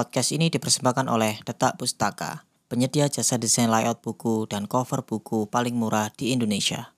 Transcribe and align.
Podcast 0.00 0.32
ini 0.32 0.48
dipersembahkan 0.48 1.12
oleh 1.12 1.44
Detak 1.44 1.76
Pustaka, 1.76 2.48
penyedia 2.72 3.12
jasa 3.12 3.36
desain 3.36 3.68
layout 3.68 4.00
buku 4.00 4.48
dan 4.48 4.64
cover 4.64 5.04
buku 5.04 5.44
paling 5.44 5.76
murah 5.76 6.08
di 6.16 6.32
Indonesia. 6.32 6.96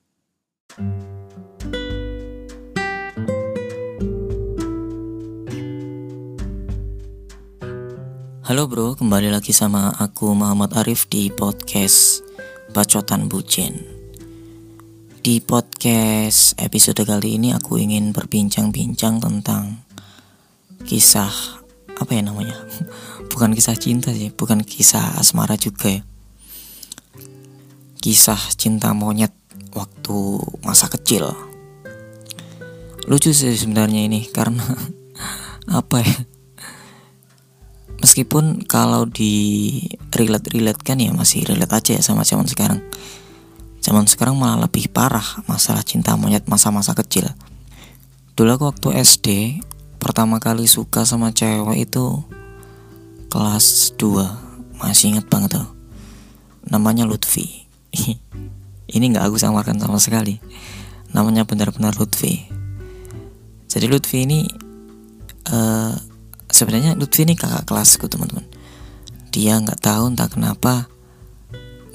Halo 8.47 8.71
bro, 8.71 8.95
kembali 8.95 9.35
lagi 9.35 9.51
sama 9.51 9.91
aku 9.99 10.39
Muhammad 10.39 10.71
Arif 10.79 11.11
di 11.11 11.27
podcast 11.35 12.23
Bacotan 12.71 13.27
Bucin. 13.27 13.83
Di 15.19 15.43
podcast 15.43 16.55
episode 16.55 17.03
kali 17.03 17.35
ini 17.35 17.51
aku 17.51 17.83
ingin 17.83 18.15
berbincang-bincang 18.15 19.19
tentang 19.19 19.83
kisah 20.87 21.62
apa 21.99 22.11
ya 22.13 22.23
namanya? 22.25 22.57
Bukan 23.29 23.57
kisah 23.57 23.77
cinta 23.77 24.13
sih, 24.13 24.33
bukan 24.33 24.65
kisah 24.65 25.17
asmara 25.19 25.57
juga 25.57 25.89
ya. 25.89 26.03
Kisah 28.03 28.41
cinta 28.55 28.93
monyet 28.93 29.33
waktu 29.73 30.17
masa 30.63 30.89
kecil. 30.93 31.33
Lucu 33.09 33.35
sih 33.35 33.57
sebenarnya 33.57 34.07
ini 34.07 34.29
karena 34.31 34.63
apa 35.81 36.05
ya? 36.05 36.17
meskipun 38.03 38.67
kalau 38.67 39.07
di 39.07 39.79
relate 40.11 40.51
relate 40.51 40.83
kan 40.83 40.99
ya 40.99 41.15
masih 41.15 41.47
relate 41.47 41.71
aja 41.71 41.91
ya 41.97 42.03
sama 42.03 42.27
zaman 42.27 42.51
sekarang 42.51 42.83
zaman 43.79 44.11
sekarang 44.11 44.35
malah 44.35 44.67
lebih 44.67 44.91
parah 44.91 45.47
masalah 45.47 45.87
cinta 45.87 46.19
monyet 46.19 46.51
masa-masa 46.51 46.99
kecil 46.99 47.31
dulu 48.35 48.59
aku 48.59 48.65
waktu 48.75 48.89
SD 49.07 49.29
pertama 50.03 50.43
kali 50.43 50.67
suka 50.67 51.07
sama 51.07 51.31
cewek 51.31 51.87
itu 51.87 52.27
kelas 53.31 53.95
2 53.95 54.83
masih 54.83 55.15
ingat 55.15 55.31
banget 55.31 55.63
tuh. 55.63 55.71
Namanya 56.67 57.07
Lutfi. 57.07 57.71
Ini 58.99 59.05
nggak 59.15 59.31
aku 59.31 59.39
samarkan 59.39 59.79
sama 59.79 60.03
sekali. 60.03 60.43
Namanya 61.15 61.47
benar-benar 61.47 61.95
Lutfi. 61.95 62.51
Jadi 63.71 63.87
Lutfi 63.89 64.29
ini 64.29 64.45
uh, 65.49 65.97
sebenarnya 66.53 66.93
Lutfi 66.93 67.25
ini 67.25 67.33
kakak 67.33 67.65
kelasku 67.65 68.05
teman-teman. 68.05 68.45
Dia 69.33 69.57
nggak 69.57 69.81
tahu 69.81 70.13
entah 70.13 70.29
kenapa 70.29 70.93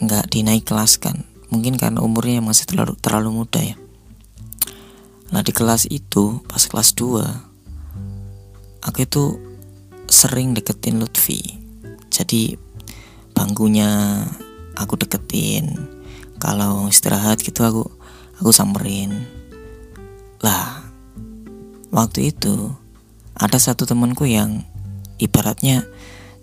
nggak 0.02 0.26
dinaik 0.34 0.66
kelas 0.66 0.98
kan. 0.98 1.22
Mungkin 1.54 1.78
karena 1.78 2.02
umurnya 2.02 2.42
masih 2.42 2.66
terlalu 2.66 2.98
terlalu 2.98 3.30
muda 3.30 3.62
ya. 3.62 3.78
Nah 5.30 5.46
di 5.46 5.54
kelas 5.54 5.86
itu 5.86 6.42
pas 6.50 6.66
kelas 6.66 6.98
2 6.98 7.47
aku 8.88 9.04
itu 9.04 9.24
sering 10.08 10.56
deketin 10.56 11.04
Lutfi. 11.04 11.60
Jadi 12.08 12.56
bangkunya 13.36 14.24
aku 14.80 14.96
deketin. 14.96 15.76
Kalau 16.40 16.88
istirahat 16.88 17.44
gitu 17.44 17.68
aku 17.68 17.84
aku 18.40 18.50
samperin. 18.56 19.28
Lah 20.40 20.88
waktu 21.92 22.32
itu 22.32 22.72
ada 23.36 23.60
satu 23.60 23.84
temanku 23.84 24.24
yang 24.26 24.64
ibaratnya 25.20 25.84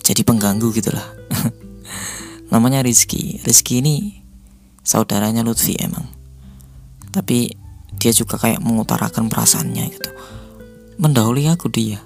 jadi 0.05 0.20
pengganggu 0.20 0.69
gitulah. 0.77 1.08
Namanya 2.53 2.84
Rizky. 2.84 3.41
Rizky 3.41 3.81
ini 3.81 4.20
saudaranya 4.84 5.41
Lutfi 5.41 5.81
emang. 5.81 6.05
Tapi 7.08 7.56
dia 7.97 8.12
juga 8.12 8.36
kayak 8.36 8.61
mengutarakan 8.61 9.33
perasaannya 9.33 9.84
gitu. 9.89 10.11
Mendahului 11.01 11.48
aku 11.48 11.73
dia 11.73 11.98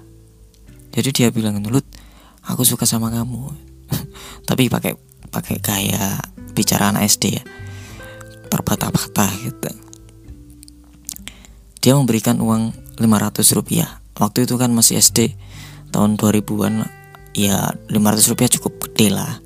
jadi 0.99 1.09
dia 1.15 1.27
bilang 1.31 1.63
Lut 1.63 1.87
aku 2.43 2.67
suka 2.67 2.83
sama 2.83 3.07
kamu. 3.07 3.55
Tapi 4.49 4.67
pakai 4.67 4.99
pakai 5.31 5.63
gaya 5.63 6.19
bicara 6.51 6.91
anak 6.91 7.07
SD 7.07 7.23
ya. 7.39 7.43
Terbata-bata 8.51 9.31
gitu. 9.39 9.71
Dia 11.79 11.95
memberikan 11.95 12.43
uang 12.43 12.75
500 12.99 13.55
rupiah. 13.55 14.03
Waktu 14.19 14.43
itu 14.43 14.59
kan 14.59 14.75
masih 14.75 14.99
SD 14.99 15.39
tahun 15.95 16.19
2000-an 16.19 16.83
ya 17.31 17.71
500 17.87 18.29
rupiah 18.35 18.51
cukup 18.51 18.83
gede 18.83 19.15
lah 19.15 19.39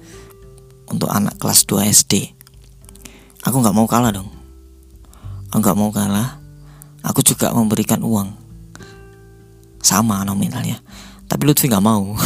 untuk 0.89 1.13
anak 1.13 1.37
kelas 1.37 1.69
2 1.69 1.93
SD 1.93 2.33
aku 3.43 3.59
nggak 3.59 3.75
mau 3.75 3.85
kalah 3.85 4.09
dong. 4.15 4.31
Nggak 5.53 5.77
mau 5.77 5.93
kalah. 5.93 6.41
Aku 7.03 7.21
juga 7.21 7.51
memberikan 7.53 8.01
uang. 8.01 8.33
Sama 9.83 10.23
nominalnya 10.23 10.79
tapi 11.27 11.43
Lutfi 11.47 11.69
nggak 11.71 11.85
mau. 11.85 12.13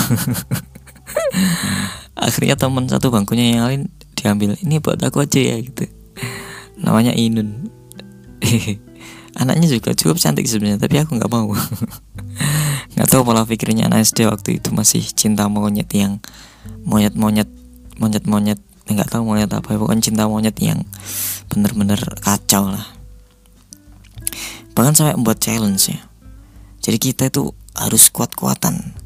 Akhirnya 2.17 2.57
teman 2.57 2.89
satu 2.89 3.13
bangkunya 3.13 3.57
yang 3.57 3.65
lain 3.69 3.81
diambil 4.17 4.57
ini 4.57 4.81
buat 4.81 4.97
aku 4.99 5.23
aja 5.23 5.37
ya 5.37 5.57
gitu. 5.61 5.85
Namanya 6.81 7.13
Inun. 7.13 7.69
Anaknya 9.41 9.69
juga 9.69 9.93
cukup 9.93 10.17
cantik 10.17 10.49
sebenarnya 10.49 10.81
tapi 10.81 10.97
aku 10.97 11.17
nggak 11.17 11.31
mau. 11.31 11.53
Nggak 12.97 13.13
tahu 13.13 13.21
pola 13.29 13.45
pikirnya 13.45 13.85
anak 13.85 14.09
SD 14.09 14.25
waktu 14.25 14.57
itu 14.57 14.73
masih 14.73 15.05
cinta 15.13 15.45
monyet 15.45 15.85
yang 15.93 16.17
monyet 16.81 17.13
monyet 17.13 17.45
monyet 18.01 18.25
monyet. 18.25 18.57
Nggak 18.89 19.13
tahu 19.13 19.21
monyet 19.21 19.53
apa 19.53 19.69
ya 19.69 19.77
pokoknya 19.77 20.01
cinta 20.01 20.25
monyet 20.25 20.57
yang 20.57 20.81
bener-bener 21.45 22.01
kacau 22.25 22.73
lah. 22.73 22.89
Bahkan 24.73 24.97
sampai 24.97 25.13
membuat 25.13 25.37
challenge 25.37 25.93
ya 25.93 26.01
jadi 26.87 26.97
kita 27.03 27.23
itu 27.27 27.51
harus 27.77 28.09
kuat-kuatan 28.09 28.97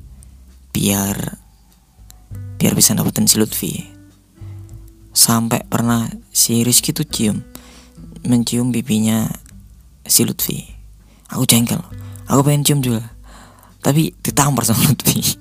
biar 0.72 1.36
biar 2.56 2.74
bisa 2.74 2.96
dapetin 2.96 3.28
si 3.28 3.36
Lutfi. 3.36 3.74
Sampai 5.12 5.68
pernah 5.68 6.08
si 6.32 6.64
Rizky 6.64 6.96
tuh 6.96 7.04
cium 7.04 7.44
mencium 8.24 8.72
pipinya 8.72 9.28
si 10.08 10.24
Lutfi. 10.24 10.64
Aku 11.36 11.44
jengkel 11.44 11.84
aku 12.32 12.42
pengen 12.48 12.64
cium 12.64 12.80
juga 12.80 13.04
tapi 13.84 14.16
ditampar 14.24 14.64
sama 14.64 14.88
Lutfi. 14.88 15.20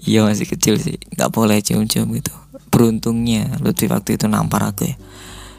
Iya 0.00 0.24
masih 0.24 0.48
kecil 0.48 0.80
sih 0.80 0.96
nggak 1.12 1.28
boleh 1.28 1.60
cium-cium 1.60 2.08
gitu. 2.16 2.32
Beruntungnya 2.72 3.60
Lutfi 3.60 3.84
waktu 3.84 4.16
itu 4.16 4.26
nampar 4.32 4.72
aku 4.72 4.88
ya. 4.88 4.96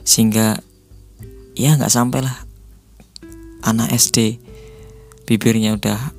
Sehingga 0.02 0.58
ya 1.54 1.78
nggak 1.78 1.94
sampai 1.94 2.26
lah 2.26 2.36
anak 3.62 3.94
SD 3.94 4.42
bibirnya 5.32 5.80
udah 5.80 6.12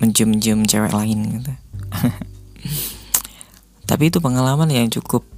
mencium-cium 0.00 0.64
cewek 0.64 0.96
lain 0.96 1.40
gitu. 1.40 1.52
Tapi 3.90 4.08
itu 4.08 4.24
pengalaman 4.24 4.72
yang 4.72 4.88
cukup 4.88 5.28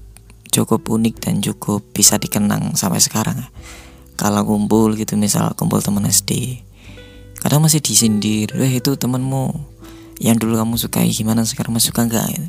cukup 0.54 0.86
unik 0.86 1.14
dan 1.18 1.42
cukup 1.42 1.82
bisa 1.90 2.16
dikenang 2.22 2.78
sampai 2.78 3.02
sekarang 3.02 3.36
ya. 3.42 3.48
kalau 4.16 4.46
kumpul 4.46 4.94
gitu 4.96 5.18
misal 5.18 5.52
kumpul 5.52 5.84
teman 5.84 6.08
SD 6.08 6.64
kadang 7.44 7.60
masih 7.60 7.84
disindir 7.84 8.48
eh 8.56 8.80
itu 8.80 8.96
temanmu 8.96 9.52
yang 10.16 10.40
dulu 10.40 10.56
kamu 10.56 10.80
sukai 10.80 11.12
gimana 11.12 11.44
sekarang 11.44 11.76
masih 11.76 11.92
suka 11.92 12.08
enggak 12.08 12.24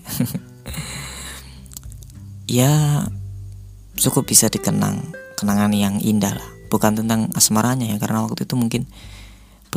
ya 2.47 3.03
cukup 3.99 4.29
bisa 4.29 4.47
dikenang 4.47 5.03
kenangan 5.37 5.73
yang 5.73 5.97
indah 6.01 6.33
lah. 6.37 6.49
Bukan 6.67 6.99
tentang 6.99 7.31
asmaranya 7.33 7.95
ya 7.95 7.97
karena 8.01 8.23
waktu 8.23 8.43
itu 8.43 8.55
mungkin 8.59 8.89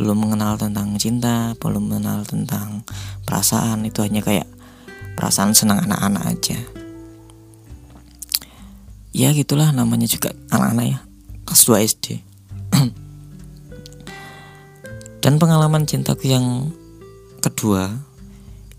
belum 0.01 0.17
mengenal 0.17 0.57
tentang 0.57 0.97
cinta 0.97 1.53
belum 1.61 1.93
mengenal 1.93 2.25
tentang 2.25 2.81
perasaan 3.21 3.85
itu 3.85 4.01
hanya 4.01 4.25
kayak 4.25 4.49
perasaan 5.13 5.53
senang 5.53 5.85
anak-anak 5.85 6.25
aja. 6.25 6.57
Ya 9.13 9.29
gitulah 9.37 9.69
namanya 9.69 10.09
juga 10.09 10.33
anak-anak 10.49 10.85
ya 10.89 10.99
kelas 11.45 11.61
2 11.69 11.85
SD 11.85 12.05
dan 15.21 15.37
pengalaman 15.37 15.85
cintaku 15.85 16.33
yang 16.33 16.73
kedua 17.45 17.93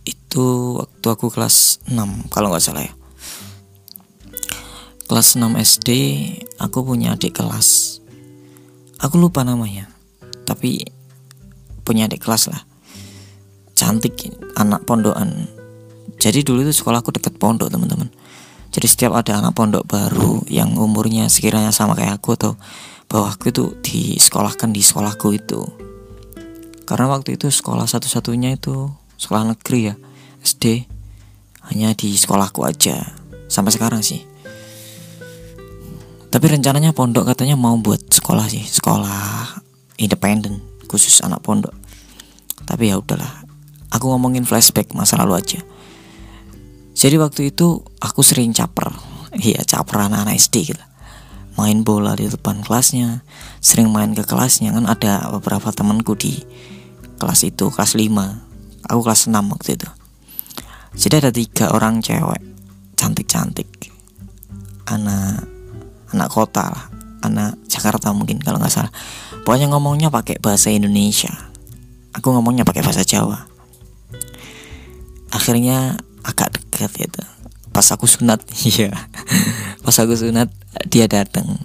itu 0.02 0.74
waktu 0.82 1.06
aku 1.06 1.30
kelas 1.30 1.86
6 1.86 2.34
kalau 2.34 2.50
nggak 2.50 2.64
salah 2.66 2.82
ya. 2.82 2.94
Kelas 5.06 5.38
6 5.38 5.54
SD 5.54 5.88
aku 6.58 6.82
punya 6.82 7.14
adik 7.14 7.38
kelas. 7.38 8.02
Aku 8.98 9.22
lupa 9.22 9.46
namanya 9.46 9.86
tapi 10.42 10.82
punya 11.82 12.06
adik 12.06 12.22
kelas 12.22 12.50
lah. 12.50 12.62
Cantik 13.74 14.30
anak 14.54 14.86
pondokan. 14.86 15.46
Jadi 16.22 16.46
dulu 16.46 16.62
itu 16.62 16.72
sekolahku 16.74 17.10
deket 17.14 17.36
pondok 17.38 17.70
teman-teman. 17.70 18.10
Jadi 18.72 18.86
setiap 18.88 19.12
ada 19.12 19.42
anak 19.42 19.52
pondok 19.52 19.84
baru 19.84 20.40
yang 20.48 20.72
umurnya 20.78 21.28
sekiranya 21.28 21.74
sama 21.74 21.92
kayak 21.92 22.22
aku 22.22 22.38
atau 22.40 22.52
bawahku 23.10 23.52
itu 23.52 23.76
disekolahkan 23.84 24.72
di 24.72 24.80
sekolahku 24.80 25.28
itu. 25.36 25.60
Karena 26.88 27.12
waktu 27.12 27.36
itu 27.36 27.52
sekolah 27.52 27.84
satu-satunya 27.84 28.56
itu 28.56 28.88
sekolah 29.20 29.52
negeri 29.52 29.92
ya 29.92 29.94
SD 30.40 30.88
hanya 31.68 31.92
di 31.92 32.16
sekolahku 32.16 32.64
aja 32.64 33.12
sampai 33.52 33.76
sekarang 33.76 34.00
sih. 34.00 34.24
Tapi 36.32 36.46
rencananya 36.48 36.96
pondok 36.96 37.28
katanya 37.28 37.60
mau 37.60 37.76
buat 37.76 38.08
sekolah 38.08 38.48
sih 38.48 38.64
sekolah 38.64 39.60
independen 40.00 40.71
khusus 40.92 41.24
anak 41.24 41.40
pondok. 41.40 41.72
Tapi 42.68 42.92
ya 42.92 43.00
udahlah 43.00 43.48
aku 43.92 44.08
ngomongin 44.12 44.44
flashback 44.44 44.92
masa 44.92 45.20
lalu 45.20 45.40
aja. 45.40 45.60
Jadi 46.92 47.16
waktu 47.16 47.52
itu 47.52 47.80
aku 48.00 48.20
sering 48.20 48.52
caper. 48.52 48.92
Iya 49.32 49.64
caper 49.64 50.08
anak-anak 50.08 50.36
SD 50.36 50.76
gitu. 50.76 50.84
Main 51.56 51.84
bola 51.84 52.16
di 52.16 52.28
depan 52.28 52.64
kelasnya 52.64 53.24
sering 53.60 53.92
main 53.92 54.12
ke 54.12 54.24
kelasnya. 54.24 54.72
Kan 54.72 54.88
ada 54.88 55.28
beberapa 55.32 55.72
temanku 55.72 56.16
di 56.16 56.40
kelas 57.16 57.48
itu 57.48 57.72
kelas 57.72 57.96
5 57.96 58.88
aku 58.88 59.00
kelas 59.04 59.30
6 59.30 59.52
waktu 59.52 59.70
itu. 59.80 59.88
Jadi 60.92 61.14
ada 61.24 61.30
tiga 61.32 61.72
orang 61.72 62.04
cewek 62.04 62.42
cantik-cantik. 62.96 63.68
Anak 64.88 65.48
anak 66.12 66.28
kota 66.28 66.68
lah. 66.68 66.84
Anak 67.22 67.54
Jakarta 67.70 68.10
mungkin 68.10 68.42
kalau 68.42 68.58
nggak 68.58 68.72
salah 68.72 68.92
pokoknya 69.42 69.70
ngomongnya 69.70 70.08
pakai 70.08 70.38
bahasa 70.38 70.70
Indonesia. 70.70 71.30
Aku 72.12 72.32
ngomongnya 72.32 72.62
pakai 72.66 72.84
bahasa 72.84 73.02
Jawa. 73.06 73.48
Akhirnya 75.32 75.96
agak 76.22 76.52
dekat 76.52 76.92
gitu. 76.96 77.22
Pas 77.72 77.86
aku 77.90 78.04
sunat 78.04 78.44
iya. 78.68 78.92
Pas 79.82 79.96
aku 79.98 80.14
sunat 80.14 80.52
dia 80.88 81.06
datang 81.06 81.58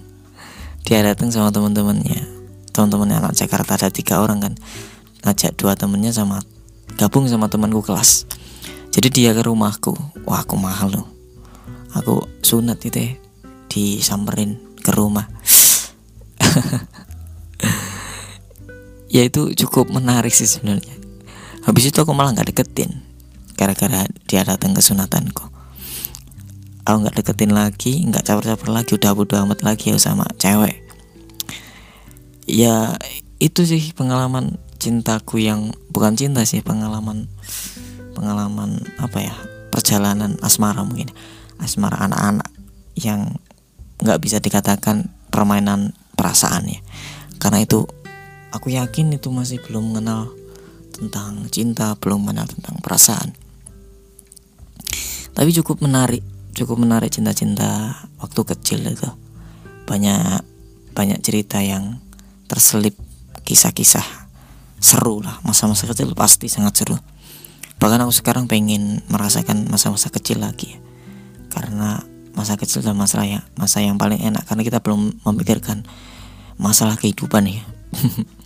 dia 0.88 1.04
datang 1.04 1.28
sama 1.28 1.52
teman-temannya 1.52 2.24
teman-temannya 2.72 3.20
anak 3.20 3.34
Jakarta 3.36 3.76
ada 3.76 3.88
tiga 3.92 4.24
orang 4.24 4.40
kan. 4.40 4.54
Ngajak 5.26 5.58
dua 5.58 5.76
temennya 5.76 6.14
sama 6.14 6.40
gabung 6.96 7.28
sama 7.28 7.50
temanku 7.52 7.84
kelas. 7.84 8.24
Jadi 8.94 9.08
dia 9.12 9.30
ke 9.36 9.44
rumahku. 9.44 9.92
Wah 10.24 10.42
aku 10.42 10.56
mahal 10.56 10.94
loh. 10.94 11.06
Aku 11.92 12.24
sunat 12.40 12.80
itu 12.84 12.98
ya 12.98 13.12
disamperin 13.68 14.56
ke 14.80 14.90
rumah 14.96 15.28
ya 19.08 19.24
itu 19.24 19.52
cukup 19.56 19.88
menarik 19.88 20.32
sih 20.32 20.48
sebenarnya. 20.48 20.94
Habis 21.64 21.92
itu 21.92 21.98
aku 22.00 22.12
malah 22.12 22.32
nggak 22.36 22.52
deketin 22.54 23.04
gara-gara 23.58 24.06
dia 24.28 24.46
datang 24.46 24.76
ke 24.76 24.80
sunatanku. 24.84 25.48
Aku 26.86 26.96
nggak 27.04 27.20
deketin 27.20 27.52
lagi 27.52 28.04
nggak 28.08 28.24
caper-caper 28.24 28.68
lagi 28.72 28.96
udah 28.96 29.12
bodo 29.12 29.34
amat 29.44 29.64
lagi 29.64 29.92
ya 29.92 29.98
sama 30.00 30.24
cewek. 30.36 30.84
Ya 32.48 32.96
itu 33.42 33.64
sih 33.68 33.92
pengalaman 33.92 34.56
cintaku 34.78 35.42
yang 35.42 35.74
bukan 35.90 36.14
cinta 36.14 36.46
sih 36.46 36.62
pengalaman 36.62 37.28
pengalaman 38.14 38.86
apa 38.96 39.18
ya 39.20 39.34
perjalanan 39.68 40.36
asmara 40.40 40.84
mungkin. 40.84 41.10
Asmara 41.58 41.98
anak-anak 42.06 42.48
yang 42.94 43.36
nggak 43.98 44.22
bisa 44.22 44.38
dikatakan 44.38 45.10
permainan 45.28 45.92
perasaan 46.14 46.70
ya 46.70 46.80
karena 47.38 47.62
itu 47.62 47.86
aku 48.52 48.72
yakin 48.72 49.12
itu 49.14 49.28
masih 49.28 49.60
belum 49.60 49.92
mengenal 49.92 50.32
tentang 50.94 51.46
cinta 51.52 51.94
belum 51.98 52.26
mengenal 52.26 52.50
tentang 52.50 52.80
perasaan. 52.82 53.30
Tapi 55.36 55.50
cukup 55.62 55.84
menarik 55.84 56.24
cukup 56.58 56.82
menarik 56.82 57.14
cinta-cinta 57.14 57.94
waktu 58.18 58.40
kecil 58.42 58.82
itu. 58.82 59.08
Banyak 59.86 60.42
banyak 60.92 61.18
cerita 61.22 61.62
yang 61.62 62.02
terselip 62.50 62.98
kisah-kisah 63.46 64.04
seru 64.82 65.22
lah. 65.22 65.38
Masa-masa 65.46 65.86
kecil 65.86 66.10
pasti 66.18 66.50
sangat 66.50 66.82
seru. 66.82 66.98
Bahkan 67.78 68.02
aku 68.02 68.10
sekarang 68.10 68.50
pengen 68.50 69.06
merasakan 69.06 69.70
masa-masa 69.70 70.10
kecil 70.10 70.42
lagi. 70.42 70.74
Karena 71.46 72.02
masa 72.34 72.58
kecil 72.58 72.82
dan 72.82 72.98
masa 72.98 73.22
yang 73.22 73.46
masa 73.54 73.78
yang 73.78 73.94
paling 73.94 74.18
enak. 74.18 74.42
Karena 74.42 74.66
kita 74.66 74.82
belum 74.82 75.22
memikirkan 75.22 75.86
masalah 76.58 76.98
kehidupan 76.98 77.46
ya 77.46 77.62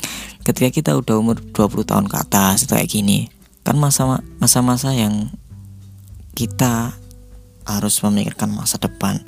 ketika 0.42 0.68
kita 0.70 0.90
udah 0.98 1.14
umur 1.18 1.36
20 1.38 1.86
tahun 1.86 2.06
ke 2.10 2.16
atas 2.18 2.66
kayak 2.66 2.90
gini 2.90 3.30
kan 3.62 3.78
masa 3.78 4.18
masa-masa 4.42 4.90
yang 4.90 5.30
kita 6.34 6.98
harus 7.62 8.02
memikirkan 8.02 8.50
masa 8.50 8.78
depan 8.78 9.22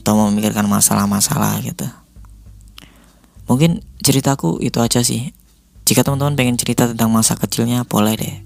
atau 0.00 0.16
memikirkan 0.28 0.64
masalah-masalah 0.64 1.60
gitu. 1.60 1.84
Mungkin 3.44 3.84
ceritaku 4.00 4.60
itu 4.64 4.80
aja 4.80 5.04
sih. 5.04 5.36
Jika 5.84 6.04
teman-teman 6.04 6.36
pengen 6.36 6.56
cerita 6.60 6.88
tentang 6.88 7.12
masa 7.12 7.36
kecilnya, 7.36 7.84
boleh 7.84 8.16
deh. 8.16 8.36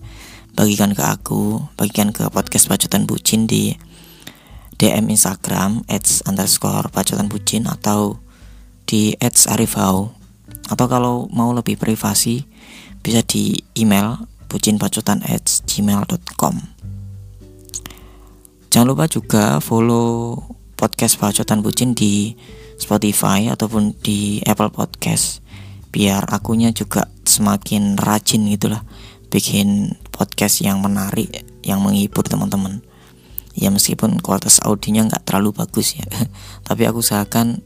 Bagikan 0.54 0.94
ke 0.94 1.02
aku, 1.02 1.62
bagikan 1.75 2.14
ke 2.14 2.26
podcast 2.31 2.70
Bacotan 2.70 3.06
Bucin 3.06 3.46
di 3.46 3.75
DM 4.78 5.10
Instagram 5.10 5.87
ads 5.87 6.26
underscore 6.26 6.90
Bacotan 6.90 7.31
Bucin 7.31 7.66
atau 7.70 8.19
di 8.87 9.14
ads 9.19 9.46
Arifau 9.46 10.22
atau 10.70 10.87
kalau 10.87 11.14
mau 11.32 11.50
lebih 11.50 11.75
privasi 11.81 12.47
bisa 13.03 13.25
di 13.26 13.59
email 13.75 14.29
bucinbacotan 14.47 15.25
ads 15.26 15.67
gmail.com 15.67 16.82
Jangan 18.73 18.88
lupa 18.88 19.05
juga 19.05 19.61
follow 19.61 20.41
podcast 20.81 21.20
Bacotan 21.20 21.61
Bucin 21.61 21.93
di 21.93 22.32
Spotify 22.81 23.53
ataupun 23.53 23.93
di 24.00 24.41
Apple 24.49 24.73
Podcast 24.73 25.44
biar 25.93 26.25
akunya 26.32 26.73
juga 26.73 27.05
semakin 27.29 28.00
rajin 28.00 28.49
gitulah 28.49 28.81
bikin 29.29 30.00
podcast 30.09 30.64
yang 30.64 30.81
menarik 30.81 31.44
yang 31.61 31.85
menghibur 31.85 32.25
teman-teman. 32.25 32.81
Ya 33.53 33.69
meskipun 33.69 34.17
kualitas 34.25 34.56
audionya 34.64 35.05
nggak 35.05 35.29
terlalu 35.29 35.53
bagus 35.53 35.93
ya 35.93 36.09
tapi 36.67 36.88
aku 36.88 37.05
usahakan 37.05 37.61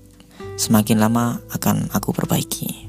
semakin 0.59 0.99
lama 0.99 1.39
akan 1.55 1.87
aku 1.95 2.11
perbaiki 2.11 2.86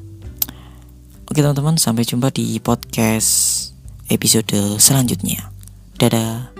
oke 1.28 1.40
teman-teman 1.40 1.76
sampai 1.76 2.08
jumpa 2.08 2.32
di 2.32 2.58
podcast 2.64 3.70
episode 4.08 4.80
selanjutnya. 4.80 5.52
Dadah 6.00 6.57